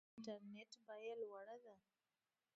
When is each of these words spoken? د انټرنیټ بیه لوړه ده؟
د 0.05 0.05
انټرنیټ 0.09 0.71
بیه 0.85 1.13
لوړه 1.21 1.57
ده؟ 1.63 1.75